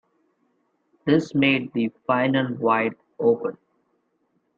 This 1.05 1.35
made 1.35 1.73
the 1.73 1.89
final 2.07 2.55
wide 2.55 2.95
open. 3.19 3.55